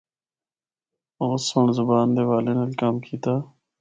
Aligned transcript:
اُس 1.21 1.41
سنڑ 1.49 1.67
زبان 1.77 2.07
دے 2.15 2.21
حوالے 2.25 2.51
نال 2.57 2.71
کم 2.81 2.95
کیتا۔ 3.05 3.33